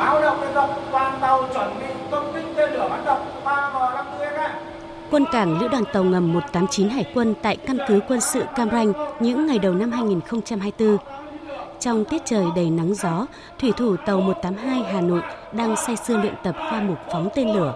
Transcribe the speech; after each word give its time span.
Báo 0.00 0.22
động 0.22 0.40
lên 0.42 0.50
tục, 0.54 0.70
toàn 0.92 1.18
tàu 1.20 1.48
chuẩn 1.54 1.78
bị 1.78 1.86
công 2.10 2.32
kích 2.34 2.44
tên 2.56 2.72
lửa 2.72 2.88
bắn 2.90 3.04
độc 3.04 3.26
3M50 3.44 4.48
Quân 5.10 5.24
cảng 5.32 5.60
Lữ 5.60 5.68
đoàn 5.68 5.84
tàu 5.92 6.04
ngầm 6.04 6.32
189 6.32 6.88
Hải 6.88 7.04
quân 7.14 7.34
tại 7.42 7.56
căn 7.56 7.78
cứ 7.88 8.00
quân 8.08 8.20
sự 8.20 8.44
Cam 8.56 8.70
Ranh 8.70 8.92
những 9.20 9.46
ngày 9.46 9.58
đầu 9.58 9.74
năm 9.74 9.92
2024. 9.92 10.96
Trong 11.80 12.04
tiết 12.04 12.22
trời 12.24 12.44
đầy 12.56 12.70
nắng 12.70 12.94
gió, 12.94 13.26
thủy 13.58 13.72
thủ 13.76 13.96
tàu 14.06 14.20
182 14.20 14.82
Hà 14.92 15.00
Nội 15.00 15.20
đang 15.52 15.76
say 15.76 15.96
sưa 15.96 16.16
luyện 16.16 16.34
tập 16.42 16.54
khoa 16.70 16.80
mục 16.80 16.98
phóng 17.12 17.28
tên 17.34 17.54
lửa. 17.54 17.74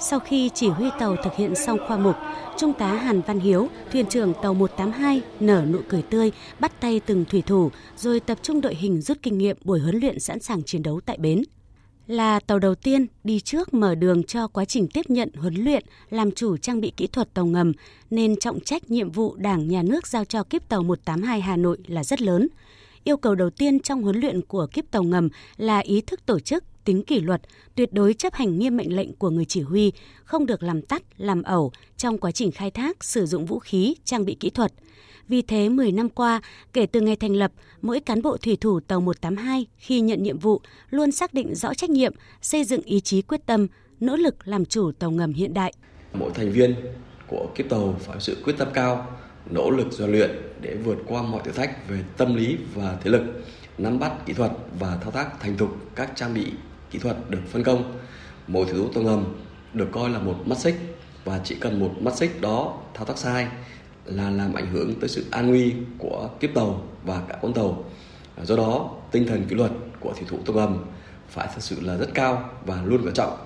Sau 0.00 0.20
khi 0.20 0.50
chỉ 0.54 0.68
huy 0.68 0.86
tàu 0.98 1.16
thực 1.16 1.36
hiện 1.36 1.54
xong 1.54 1.78
khoa 1.86 1.96
mục, 1.98 2.14
Trung 2.58 2.72
tá 2.72 2.94
Hàn 2.94 3.20
Văn 3.20 3.40
Hiếu, 3.40 3.68
thuyền 3.92 4.06
trưởng 4.06 4.32
tàu 4.42 4.54
182 4.54 5.22
nở 5.40 5.64
nụ 5.72 5.78
cười 5.88 6.02
tươi, 6.02 6.32
bắt 6.60 6.80
tay 6.80 7.00
từng 7.06 7.24
thủy 7.24 7.42
thủ 7.46 7.70
rồi 7.96 8.20
tập 8.20 8.38
trung 8.42 8.60
đội 8.60 8.74
hình 8.74 9.00
rút 9.00 9.18
kinh 9.22 9.38
nghiệm 9.38 9.56
buổi 9.64 9.80
huấn 9.80 9.98
luyện 10.00 10.20
sẵn 10.20 10.40
sàng 10.40 10.62
chiến 10.62 10.82
đấu 10.82 11.00
tại 11.06 11.16
bến 11.18 11.42
là 12.06 12.40
tàu 12.40 12.58
đầu 12.58 12.74
tiên 12.74 13.06
đi 13.24 13.40
trước 13.40 13.74
mở 13.74 13.94
đường 13.94 14.24
cho 14.24 14.48
quá 14.48 14.64
trình 14.64 14.88
tiếp 14.88 15.02
nhận 15.08 15.30
huấn 15.36 15.54
luyện, 15.54 15.84
làm 16.10 16.30
chủ 16.32 16.56
trang 16.56 16.80
bị 16.80 16.92
kỹ 16.96 17.06
thuật 17.06 17.34
tàu 17.34 17.46
ngầm, 17.46 17.72
nên 18.10 18.36
trọng 18.36 18.60
trách 18.60 18.90
nhiệm 18.90 19.10
vụ 19.10 19.34
Đảng, 19.36 19.68
Nhà 19.68 19.82
nước 19.82 20.06
giao 20.06 20.24
cho 20.24 20.42
kiếp 20.42 20.68
tàu 20.68 20.82
182 20.82 21.40
Hà 21.40 21.56
Nội 21.56 21.78
là 21.86 22.04
rất 22.04 22.22
lớn. 22.22 22.48
Yêu 23.06 23.16
cầu 23.16 23.34
đầu 23.34 23.50
tiên 23.50 23.80
trong 23.80 24.02
huấn 24.02 24.20
luyện 24.20 24.42
của 24.42 24.66
kiếp 24.66 24.84
tàu 24.90 25.02
ngầm 25.02 25.28
là 25.56 25.78
ý 25.78 26.00
thức 26.00 26.26
tổ 26.26 26.40
chức, 26.40 26.64
tính 26.84 27.02
kỷ 27.02 27.20
luật, 27.20 27.42
tuyệt 27.74 27.92
đối 27.92 28.14
chấp 28.14 28.34
hành 28.34 28.58
nghiêm 28.58 28.76
mệnh 28.76 28.96
lệnh 28.96 29.12
của 29.12 29.30
người 29.30 29.44
chỉ 29.44 29.60
huy, 29.60 29.92
không 30.24 30.46
được 30.46 30.62
làm 30.62 30.82
tắt, 30.82 31.02
làm 31.16 31.42
ẩu 31.42 31.72
trong 31.96 32.18
quá 32.18 32.30
trình 32.30 32.52
khai 32.52 32.70
thác, 32.70 33.04
sử 33.04 33.26
dụng 33.26 33.46
vũ 33.46 33.58
khí, 33.58 33.94
trang 34.04 34.24
bị 34.24 34.36
kỹ 34.40 34.50
thuật– 34.50 34.72
vì 35.28 35.42
thế, 35.42 35.68
10 35.68 35.92
năm 35.92 36.08
qua, 36.08 36.40
kể 36.72 36.86
từ 36.86 37.00
ngày 37.00 37.16
thành 37.16 37.34
lập, 37.34 37.52
mỗi 37.82 38.00
cán 38.00 38.22
bộ 38.22 38.36
thủy 38.36 38.56
thủ 38.60 38.80
tàu 38.80 39.00
182 39.00 39.66
khi 39.76 40.00
nhận 40.00 40.22
nhiệm 40.22 40.38
vụ 40.38 40.60
luôn 40.90 41.12
xác 41.12 41.34
định 41.34 41.54
rõ 41.54 41.74
trách 41.74 41.90
nhiệm, 41.90 42.12
xây 42.42 42.64
dựng 42.64 42.82
ý 42.82 43.00
chí 43.00 43.22
quyết 43.22 43.46
tâm, 43.46 43.66
nỗ 44.00 44.16
lực 44.16 44.48
làm 44.48 44.64
chủ 44.64 44.92
tàu 44.98 45.10
ngầm 45.10 45.32
hiện 45.32 45.54
đại. 45.54 45.72
Mỗi 46.12 46.30
thành 46.34 46.52
viên 46.52 46.74
của 47.26 47.46
kiếp 47.54 47.68
tàu 47.68 47.96
phải 48.00 48.16
sự 48.20 48.36
quyết 48.44 48.54
tâm 48.58 48.68
cao, 48.74 49.06
nỗ 49.50 49.70
lực 49.70 49.92
rèn 49.92 50.12
luyện 50.12 50.30
để 50.60 50.76
vượt 50.84 50.98
qua 51.06 51.22
mọi 51.22 51.42
thử 51.44 51.52
thách 51.52 51.88
về 51.88 51.98
tâm 52.16 52.34
lý 52.34 52.56
và 52.74 52.96
thể 53.02 53.10
lực, 53.10 53.22
nắm 53.78 53.98
bắt 53.98 54.12
kỹ 54.26 54.32
thuật 54.32 54.50
và 54.78 54.98
thao 55.02 55.10
tác 55.10 55.40
thành 55.40 55.56
thục 55.56 55.76
các 55.94 56.10
trang 56.14 56.34
bị 56.34 56.52
kỹ 56.90 56.98
thuật 56.98 57.16
được 57.30 57.40
phân 57.48 57.62
công. 57.62 57.98
Mỗi 58.46 58.66
thủy 58.66 58.74
thủ 58.78 58.88
tàu 58.94 59.04
ngầm 59.04 59.24
được 59.72 59.88
coi 59.92 60.10
là 60.10 60.18
một 60.18 60.36
mắt 60.44 60.58
xích 60.58 60.74
và 61.24 61.40
chỉ 61.44 61.56
cần 61.60 61.80
một 61.80 61.94
mắt 62.00 62.16
xích 62.16 62.40
đó 62.40 62.78
thao 62.94 63.04
tác 63.04 63.18
sai 63.18 63.48
là 64.04 64.30
làm 64.30 64.54
ảnh 64.54 64.66
hưởng 64.66 64.94
tới 65.00 65.08
sự 65.08 65.24
an 65.30 65.48
nguy 65.48 65.74
của 65.98 66.30
kiếp 66.40 66.54
tàu 66.54 66.82
và 67.04 67.22
cả 67.28 67.38
con 67.42 67.52
tàu. 67.52 67.84
Do 68.42 68.56
đó, 68.56 68.90
tinh 69.10 69.26
thần 69.26 69.44
kỷ 69.44 69.56
luật 69.56 69.70
của 70.00 70.12
thủy 70.12 70.24
thủ 70.28 70.38
tàu 70.46 70.56
ngầm 70.56 70.84
phải 71.28 71.48
thật 71.54 71.60
sự 71.60 71.76
là 71.80 71.96
rất 71.96 72.14
cao 72.14 72.50
và 72.66 72.82
luôn 72.84 73.04
cẩn 73.04 73.14
trọng. 73.14 73.36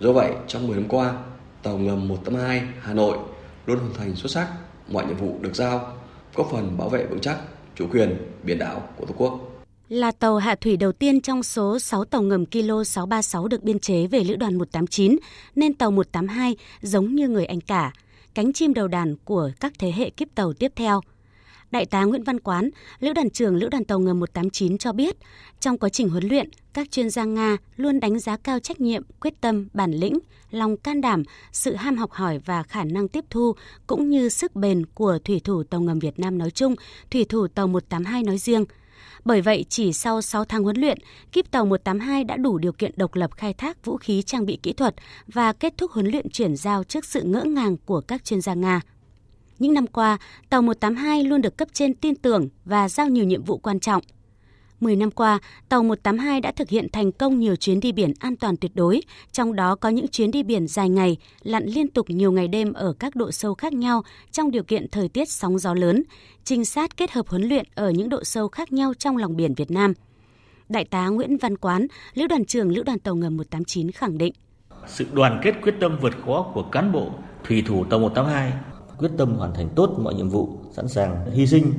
Do 0.00 0.12
vậy, 0.12 0.32
trong 0.46 0.66
10 0.66 0.76
năm 0.76 0.88
qua, 0.88 1.14
tàu 1.62 1.78
ngầm 1.78 2.08
182 2.08 2.62
Hà 2.80 2.94
Nội 2.94 3.18
luôn 3.66 3.78
hoàn 3.78 3.94
thành 3.94 4.14
xuất 4.14 4.30
sắc 4.30 4.48
mọi 4.88 5.06
nhiệm 5.06 5.16
vụ 5.16 5.38
được 5.40 5.56
giao, 5.56 5.92
góp 6.34 6.48
phần 6.50 6.78
bảo 6.78 6.88
vệ 6.88 7.06
vững 7.06 7.20
chắc 7.20 7.38
chủ 7.74 7.86
quyền 7.92 8.16
biển 8.42 8.58
đảo 8.58 8.88
của 8.96 9.06
Tổ 9.06 9.14
quốc. 9.16 9.40
Là 9.88 10.12
tàu 10.12 10.36
hạ 10.36 10.54
thủy 10.54 10.76
đầu 10.76 10.92
tiên 10.92 11.20
trong 11.20 11.42
số 11.42 11.78
6 11.78 12.04
tàu 12.04 12.22
ngầm 12.22 12.46
Kilo 12.46 12.84
636 12.84 13.48
được 13.48 13.62
biên 13.62 13.78
chế 13.78 14.06
về 14.06 14.20
Lữ 14.24 14.36
đoàn 14.36 14.58
189, 14.58 15.16
nên 15.54 15.74
tàu 15.74 15.90
182 15.90 16.56
giống 16.82 17.14
như 17.14 17.28
người 17.28 17.46
anh 17.46 17.60
cả– 17.60 17.92
cánh 18.36 18.52
chim 18.52 18.74
đầu 18.74 18.88
đàn 18.88 19.16
của 19.24 19.50
các 19.60 19.72
thế 19.78 19.92
hệ 19.92 20.10
kiếp 20.10 20.28
tàu 20.34 20.52
tiếp 20.52 20.72
theo. 20.76 21.00
Đại 21.70 21.86
tá 21.86 22.04
Nguyễn 22.04 22.22
Văn 22.22 22.40
Quán, 22.40 22.70
Lữ 23.00 23.12
đoàn 23.12 23.30
trưởng 23.30 23.56
Lữ 23.56 23.68
đoàn 23.68 23.84
tàu 23.84 23.98
ngầm 23.98 24.20
189 24.20 24.78
cho 24.78 24.92
biết, 24.92 25.16
trong 25.60 25.78
quá 25.78 25.88
trình 25.88 26.08
huấn 26.08 26.28
luyện, 26.28 26.48
các 26.72 26.90
chuyên 26.90 27.10
gia 27.10 27.24
Nga 27.24 27.56
luôn 27.76 28.00
đánh 28.00 28.18
giá 28.18 28.36
cao 28.36 28.58
trách 28.58 28.80
nhiệm, 28.80 29.02
quyết 29.20 29.40
tâm, 29.40 29.68
bản 29.72 29.92
lĩnh, 29.92 30.18
lòng 30.50 30.76
can 30.76 31.00
đảm, 31.00 31.22
sự 31.52 31.74
ham 31.74 31.96
học 31.96 32.12
hỏi 32.12 32.38
và 32.44 32.62
khả 32.62 32.84
năng 32.84 33.08
tiếp 33.08 33.24
thu 33.30 33.52
cũng 33.86 34.10
như 34.10 34.28
sức 34.28 34.56
bền 34.56 34.86
của 34.86 35.18
thủy 35.24 35.40
thủ 35.44 35.62
tàu 35.62 35.80
ngầm 35.80 35.98
Việt 35.98 36.18
Nam 36.18 36.38
nói 36.38 36.50
chung, 36.50 36.74
thủy 37.10 37.24
thủ 37.24 37.48
tàu 37.48 37.66
182 37.66 38.22
nói 38.22 38.38
riêng– 38.38 38.64
bởi 39.26 39.40
vậy, 39.40 39.64
chỉ 39.68 39.92
sau 39.92 40.22
6 40.22 40.44
tháng 40.44 40.62
huấn 40.62 40.76
luyện, 40.76 40.98
kíp 41.32 41.50
tàu 41.50 41.66
182 41.66 42.24
đã 42.24 42.36
đủ 42.36 42.58
điều 42.58 42.72
kiện 42.72 42.92
độc 42.96 43.14
lập 43.14 43.30
khai 43.36 43.52
thác 43.54 43.84
vũ 43.84 43.96
khí 43.96 44.22
trang 44.22 44.46
bị 44.46 44.58
kỹ 44.62 44.72
thuật 44.72 44.94
và 45.26 45.52
kết 45.52 45.74
thúc 45.78 45.90
huấn 45.90 46.06
luyện 46.06 46.30
chuyển 46.30 46.56
giao 46.56 46.84
trước 46.84 47.04
sự 47.04 47.22
ngỡ 47.22 47.42
ngàng 47.42 47.76
của 47.76 48.00
các 48.00 48.24
chuyên 48.24 48.40
gia 48.40 48.54
Nga. 48.54 48.80
Những 49.58 49.74
năm 49.74 49.86
qua, 49.86 50.18
tàu 50.48 50.62
182 50.62 51.24
luôn 51.24 51.42
được 51.42 51.56
cấp 51.56 51.68
trên 51.72 51.94
tin 51.94 52.14
tưởng 52.14 52.48
và 52.64 52.88
giao 52.88 53.08
nhiều 53.08 53.24
nhiệm 53.24 53.44
vụ 53.44 53.58
quan 53.58 53.80
trọng– 53.80 54.02
10 54.80 54.96
năm 54.96 55.10
qua, 55.10 55.38
tàu 55.68 55.82
182 55.82 56.40
đã 56.40 56.52
thực 56.52 56.68
hiện 56.68 56.86
thành 56.92 57.12
công 57.12 57.40
nhiều 57.40 57.56
chuyến 57.56 57.80
đi 57.80 57.92
biển 57.92 58.12
an 58.20 58.36
toàn 58.36 58.56
tuyệt 58.56 58.72
đối, 58.74 59.00
trong 59.32 59.56
đó 59.56 59.74
có 59.74 59.88
những 59.88 60.08
chuyến 60.08 60.30
đi 60.30 60.42
biển 60.42 60.66
dài 60.68 60.88
ngày, 60.88 61.16
lặn 61.42 61.64
liên 61.66 61.88
tục 61.88 62.10
nhiều 62.10 62.32
ngày 62.32 62.48
đêm 62.48 62.72
ở 62.72 62.92
các 62.98 63.16
độ 63.16 63.30
sâu 63.30 63.54
khác 63.54 63.72
nhau 63.72 64.02
trong 64.32 64.50
điều 64.50 64.62
kiện 64.62 64.88
thời 64.88 65.08
tiết 65.08 65.28
sóng 65.28 65.58
gió 65.58 65.74
lớn, 65.74 66.02
trinh 66.44 66.64
sát 66.64 66.96
kết 66.96 67.10
hợp 67.10 67.28
huấn 67.28 67.42
luyện 67.42 67.66
ở 67.74 67.90
những 67.90 68.08
độ 68.08 68.24
sâu 68.24 68.48
khác 68.48 68.72
nhau 68.72 68.94
trong 68.94 69.16
lòng 69.16 69.36
biển 69.36 69.54
Việt 69.54 69.70
Nam. 69.70 69.92
Đại 70.68 70.84
tá 70.84 71.08
Nguyễn 71.08 71.36
Văn 71.36 71.56
Quán, 71.56 71.86
Lữ 72.14 72.26
đoàn 72.26 72.44
trưởng 72.44 72.70
Lữ 72.70 72.82
đoàn 72.82 72.98
tàu 72.98 73.14
ngầm 73.14 73.36
189 73.36 73.90
khẳng 73.90 74.18
định. 74.18 74.32
Sự 74.86 75.06
đoàn 75.12 75.40
kết 75.42 75.54
quyết 75.62 75.74
tâm 75.80 75.98
vượt 76.02 76.14
khó 76.24 76.50
của 76.54 76.62
cán 76.62 76.92
bộ 76.92 77.10
thủy 77.44 77.62
thủ 77.66 77.84
tàu 77.84 78.00
182 78.00 78.52
quyết 78.98 79.10
tâm 79.16 79.34
hoàn 79.34 79.54
thành 79.54 79.68
tốt 79.74 79.90
mọi 79.98 80.14
nhiệm 80.14 80.28
vụ, 80.28 80.48
sẵn 80.72 80.88
sàng 80.88 81.30
hy 81.32 81.46
sinh 81.46 81.72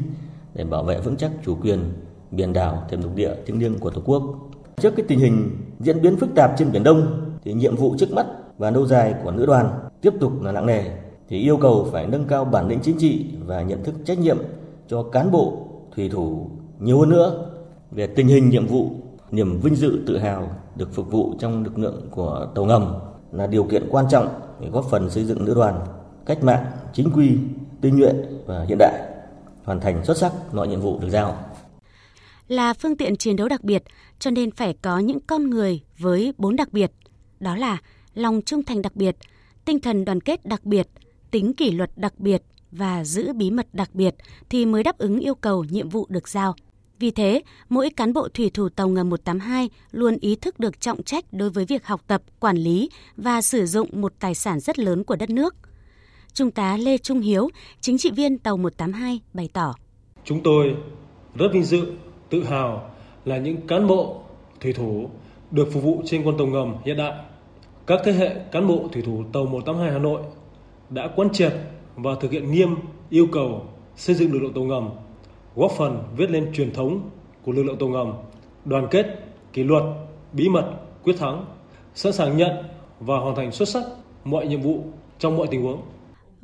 để 0.53 0.63
bảo 0.63 0.83
vệ 0.83 0.99
vững 0.99 1.17
chắc 1.17 1.31
chủ 1.45 1.55
quyền, 1.61 1.79
biển 2.31 2.53
đảo 2.53 2.83
thềm 2.89 3.01
lục 3.01 3.15
địa 3.15 3.35
thiêng 3.45 3.59
liêng 3.59 3.79
của 3.79 3.89
Tổ 3.89 4.01
quốc. 4.05 4.23
Trước 4.81 4.93
cái 4.95 5.05
tình 5.07 5.19
hình 5.19 5.49
diễn 5.79 6.01
biến 6.01 6.17
phức 6.17 6.29
tạp 6.35 6.51
trên 6.57 6.71
biển 6.71 6.83
Đông 6.83 7.27
thì 7.43 7.53
nhiệm 7.53 7.75
vụ 7.75 7.95
trước 7.99 8.11
mắt 8.11 8.25
và 8.57 8.71
lâu 8.71 8.85
dài 8.85 9.13
của 9.23 9.31
nữ 9.31 9.45
đoàn 9.45 9.79
tiếp 10.01 10.13
tục 10.19 10.41
là 10.41 10.51
nặng 10.51 10.65
nề 10.65 10.83
thì 11.29 11.39
yêu 11.39 11.57
cầu 11.57 11.87
phải 11.91 12.07
nâng 12.07 12.25
cao 12.25 12.45
bản 12.45 12.67
lĩnh 12.67 12.79
chính 12.79 12.97
trị 12.97 13.25
và 13.45 13.61
nhận 13.61 13.83
thức 13.83 13.95
trách 14.05 14.19
nhiệm 14.19 14.37
cho 14.87 15.03
cán 15.03 15.31
bộ 15.31 15.57
thủy 15.95 16.09
thủ 16.09 16.47
nhiều 16.79 16.99
hơn 16.99 17.09
nữa 17.09 17.45
về 17.91 18.07
tình 18.07 18.27
hình 18.27 18.49
nhiệm 18.49 18.67
vụ 18.67 18.89
niềm 19.31 19.59
vinh 19.59 19.75
dự 19.75 19.99
tự 20.07 20.17
hào 20.17 20.49
được 20.75 20.93
phục 20.93 21.11
vụ 21.11 21.33
trong 21.39 21.63
lực 21.63 21.77
lượng 21.77 22.07
của 22.11 22.47
tàu 22.55 22.65
ngầm 22.65 22.93
là 23.31 23.47
điều 23.47 23.63
kiện 23.63 23.87
quan 23.89 24.05
trọng 24.09 24.27
để 24.59 24.69
góp 24.69 24.85
phần 24.85 25.09
xây 25.09 25.25
dựng 25.25 25.45
nữ 25.45 25.53
đoàn 25.53 25.85
cách 26.27 26.43
mạng 26.43 26.65
chính 26.93 27.11
quy 27.15 27.37
tinh 27.81 27.99
nhuệ 27.99 28.13
và 28.45 28.65
hiện 28.67 28.77
đại 28.77 29.01
hoàn 29.63 29.79
thành 29.79 30.05
xuất 30.05 30.17
sắc 30.17 30.31
mọi 30.53 30.67
nhiệm 30.67 30.81
vụ 30.81 30.99
được 30.99 31.09
giao 31.09 31.47
là 32.47 32.73
phương 32.73 32.97
tiện 32.97 33.15
chiến 33.15 33.35
đấu 33.35 33.47
đặc 33.47 33.63
biệt, 33.63 33.83
cho 34.19 34.31
nên 34.31 34.51
phải 34.51 34.75
có 34.81 34.99
những 34.99 35.19
con 35.19 35.49
người 35.49 35.81
với 35.97 36.33
bốn 36.37 36.55
đặc 36.55 36.73
biệt. 36.73 36.91
Đó 37.39 37.55
là 37.55 37.77
lòng 38.13 38.41
trung 38.41 38.63
thành 38.63 38.81
đặc 38.81 38.95
biệt, 38.95 39.15
tinh 39.65 39.79
thần 39.79 40.05
đoàn 40.05 40.21
kết 40.21 40.45
đặc 40.45 40.65
biệt, 40.65 40.87
tính 41.31 41.53
kỷ 41.53 41.71
luật 41.71 41.91
đặc 41.95 42.19
biệt 42.19 42.43
và 42.71 43.03
giữ 43.03 43.33
bí 43.33 43.51
mật 43.51 43.67
đặc 43.73 43.89
biệt 43.93 44.15
thì 44.49 44.65
mới 44.65 44.83
đáp 44.83 44.97
ứng 44.97 45.19
yêu 45.19 45.35
cầu 45.35 45.63
nhiệm 45.63 45.89
vụ 45.89 46.05
được 46.09 46.27
giao. 46.27 46.55
Vì 46.99 47.11
thế, 47.11 47.41
mỗi 47.69 47.89
cán 47.89 48.13
bộ 48.13 48.27
thủy 48.33 48.51
thủ 48.53 48.69
tàu 48.69 48.89
ngầm 48.89 49.09
182 49.09 49.69
luôn 49.91 50.17
ý 50.21 50.35
thức 50.35 50.59
được 50.59 50.81
trọng 50.81 51.03
trách 51.03 51.25
đối 51.31 51.49
với 51.49 51.65
việc 51.65 51.85
học 51.85 52.01
tập, 52.07 52.21
quản 52.39 52.57
lý 52.57 52.89
và 53.17 53.41
sử 53.41 53.65
dụng 53.65 53.89
một 54.01 54.13
tài 54.19 54.35
sản 54.35 54.59
rất 54.59 54.79
lớn 54.79 55.03
của 55.03 55.15
đất 55.15 55.29
nước. 55.29 55.55
Trung 56.37 56.51
tá 56.51 56.77
Lê 56.77 56.97
Trung 56.97 57.19
Hiếu, 57.19 57.49
chính 57.81 57.97
trị 57.97 58.11
viên 58.11 58.37
tàu 58.37 58.57
182 58.57 59.21
bày 59.33 59.49
tỏ. 59.53 59.73
Chúng 60.23 60.43
tôi 60.43 60.75
rất 61.35 61.47
vinh 61.53 61.63
dự 61.63 61.91
tự 62.29 62.43
hào 62.43 62.89
là 63.25 63.37
những 63.37 63.67
cán 63.67 63.87
bộ 63.87 64.21
thủy 64.59 64.73
thủ 64.73 65.09
được 65.51 65.69
phục 65.73 65.83
vụ 65.83 66.01
trên 66.05 66.25
con 66.25 66.37
tàu 66.37 66.47
ngầm 66.47 66.75
hiện 66.85 66.97
đại. 66.97 67.13
Các 67.87 67.99
thế 68.05 68.11
hệ 68.11 68.35
cán 68.51 68.67
bộ 68.67 68.87
thủy 68.91 69.01
thủ 69.05 69.23
tàu 69.33 69.45
182 69.45 69.91
Hà 69.91 69.99
Nội 69.99 70.21
đã 70.89 71.09
quán 71.15 71.29
triệt 71.33 71.53
và 71.95 72.11
thực 72.19 72.31
hiện 72.31 72.51
nghiêm 72.51 72.75
yêu 73.09 73.27
cầu 73.31 73.65
xây 73.95 74.15
dựng 74.15 74.33
lực 74.33 74.39
lượng 74.39 74.53
tàu 74.53 74.63
ngầm, 74.63 74.89
góp 75.55 75.71
phần 75.71 76.03
viết 76.17 76.29
lên 76.31 76.53
truyền 76.53 76.73
thống 76.73 77.09
của 77.43 77.51
lực 77.51 77.63
lượng 77.63 77.77
tàu 77.77 77.89
ngầm, 77.89 78.13
đoàn 78.65 78.87
kết, 78.91 79.05
kỷ 79.53 79.63
luật, 79.63 79.83
bí 80.33 80.49
mật, 80.49 80.71
quyết 81.03 81.15
thắng, 81.19 81.45
sẵn 81.95 82.13
sàng 82.13 82.37
nhận 82.37 82.51
và 82.99 83.17
hoàn 83.17 83.35
thành 83.35 83.51
xuất 83.51 83.69
sắc 83.69 83.83
mọi 84.23 84.47
nhiệm 84.47 84.61
vụ 84.61 84.83
trong 85.19 85.37
mọi 85.37 85.47
tình 85.51 85.63
huống. 85.63 85.81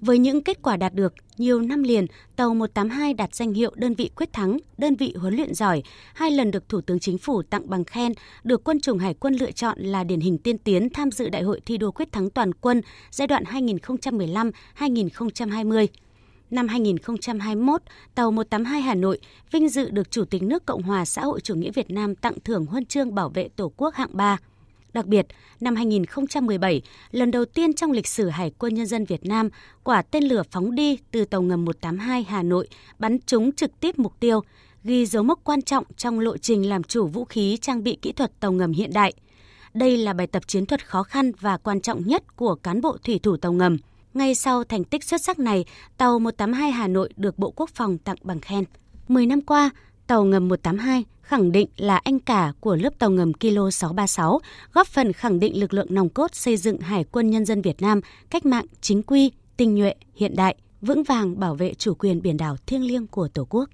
Với 0.05 0.17
những 0.17 0.43
kết 0.43 0.61
quả 0.61 0.77
đạt 0.77 0.93
được, 0.93 1.13
nhiều 1.37 1.61
năm 1.61 1.83
liền, 1.83 2.05
tàu 2.35 2.53
182 2.53 3.13
đạt 3.13 3.35
danh 3.35 3.53
hiệu 3.53 3.71
đơn 3.75 3.93
vị 3.93 4.09
quyết 4.15 4.33
thắng, 4.33 4.57
đơn 4.77 4.95
vị 4.95 5.13
huấn 5.17 5.35
luyện 5.35 5.53
giỏi, 5.53 5.83
hai 6.13 6.31
lần 6.31 6.51
được 6.51 6.69
Thủ 6.69 6.81
tướng 6.81 6.99
Chính 6.99 7.17
phủ 7.17 7.41
tặng 7.41 7.69
bằng 7.69 7.83
khen, 7.83 8.13
được 8.43 8.63
quân 8.63 8.79
chủng 8.79 8.97
Hải 8.97 9.13
quân 9.13 9.33
lựa 9.33 9.51
chọn 9.51 9.79
là 9.79 10.03
điển 10.03 10.19
hình 10.19 10.37
tiên 10.37 10.57
tiến 10.57 10.89
tham 10.89 11.11
dự 11.11 11.29
Đại 11.29 11.41
hội 11.41 11.61
thi 11.65 11.77
đua 11.77 11.91
quyết 11.91 12.11
thắng 12.11 12.29
toàn 12.29 12.53
quân 12.53 12.81
giai 13.11 13.27
đoạn 13.27 13.43
2015-2020. 13.43 15.87
Năm 16.51 16.67
2021, 16.67 17.81
tàu 18.15 18.31
182 18.31 18.81
Hà 18.81 18.95
Nội 18.95 19.19
vinh 19.51 19.69
dự 19.69 19.89
được 19.89 20.11
Chủ 20.11 20.25
tịch 20.25 20.43
nước 20.43 20.65
Cộng 20.65 20.81
hòa 20.81 21.05
xã 21.05 21.21
hội 21.21 21.41
chủ 21.41 21.55
nghĩa 21.55 21.71
Việt 21.71 21.91
Nam 21.91 22.15
tặng 22.15 22.35
thưởng 22.43 22.65
huân 22.65 22.85
chương 22.85 23.15
bảo 23.15 23.29
vệ 23.29 23.49
Tổ 23.55 23.71
quốc 23.77 23.95
hạng 23.95 24.17
3. 24.17 24.37
Đặc 24.93 25.05
biệt, 25.05 25.27
năm 25.59 25.75
2017, 25.75 26.81
lần 27.11 27.31
đầu 27.31 27.45
tiên 27.45 27.73
trong 27.73 27.91
lịch 27.91 28.07
sử 28.07 28.29
Hải 28.29 28.51
quân 28.57 28.73
Nhân 28.73 28.85
dân 28.85 29.05
Việt 29.05 29.25
Nam, 29.25 29.49
quả 29.83 30.01
tên 30.01 30.23
lửa 30.23 30.43
phóng 30.51 30.75
đi 30.75 30.97
từ 31.11 31.25
tàu 31.25 31.41
ngầm 31.41 31.65
182 31.65 32.23
Hà 32.23 32.43
Nội 32.43 32.67
bắn 32.99 33.17
trúng 33.25 33.51
trực 33.51 33.79
tiếp 33.79 33.99
mục 33.99 34.19
tiêu, 34.19 34.41
ghi 34.83 35.05
dấu 35.05 35.23
mốc 35.23 35.39
quan 35.43 35.61
trọng 35.61 35.83
trong 35.97 36.19
lộ 36.19 36.37
trình 36.37 36.69
làm 36.69 36.83
chủ 36.83 37.07
vũ 37.07 37.25
khí 37.25 37.57
trang 37.61 37.83
bị 37.83 37.97
kỹ 38.01 38.11
thuật 38.11 38.39
tàu 38.39 38.51
ngầm 38.51 38.71
hiện 38.71 38.93
đại. 38.93 39.13
Đây 39.73 39.97
là 39.97 40.13
bài 40.13 40.27
tập 40.27 40.47
chiến 40.47 40.65
thuật 40.65 40.87
khó 40.87 41.03
khăn 41.03 41.31
và 41.39 41.57
quan 41.57 41.81
trọng 41.81 42.07
nhất 42.07 42.35
của 42.35 42.55
cán 42.55 42.81
bộ 42.81 42.97
thủy 43.03 43.19
thủ 43.23 43.37
tàu 43.37 43.53
ngầm. 43.53 43.77
Ngay 44.13 44.35
sau 44.35 44.63
thành 44.63 44.83
tích 44.83 45.03
xuất 45.03 45.21
sắc 45.21 45.39
này, 45.39 45.65
tàu 45.97 46.19
182 46.19 46.71
Hà 46.71 46.87
Nội 46.87 47.09
được 47.15 47.39
Bộ 47.39 47.51
Quốc 47.55 47.69
phòng 47.73 47.97
tặng 47.97 48.17
bằng 48.23 48.39
khen. 48.39 48.63
10 49.07 49.25
năm 49.25 49.41
qua, 49.41 49.69
tàu 50.07 50.23
ngầm 50.23 50.47
182 50.47 51.03
khẳng 51.21 51.51
định 51.51 51.69
là 51.77 51.97
anh 51.97 52.19
cả 52.19 52.53
của 52.59 52.75
lớp 52.75 52.99
tàu 52.99 53.09
ngầm 53.09 53.33
Kilo 53.33 53.71
636, 53.71 54.39
góp 54.73 54.87
phần 54.87 55.13
khẳng 55.13 55.39
định 55.39 55.59
lực 55.59 55.73
lượng 55.73 55.87
nòng 55.89 56.09
cốt 56.09 56.35
xây 56.35 56.57
dựng 56.57 56.79
Hải 56.79 57.03
quân 57.03 57.29
Nhân 57.29 57.45
dân 57.45 57.61
Việt 57.61 57.81
Nam 57.81 58.01
cách 58.29 58.45
mạng 58.45 58.65
chính 58.81 59.03
quy, 59.03 59.31
tinh 59.57 59.75
nhuệ, 59.75 59.93
hiện 60.15 60.35
đại, 60.35 60.55
vững 60.81 61.03
vàng 61.03 61.39
bảo 61.39 61.55
vệ 61.55 61.73
chủ 61.73 61.93
quyền 61.93 62.21
biển 62.21 62.37
đảo 62.37 62.57
thiêng 62.65 62.87
liêng 62.87 63.07
của 63.07 63.27
Tổ 63.27 63.47
quốc. 63.49 63.69